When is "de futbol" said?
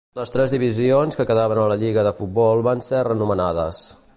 2.09-2.65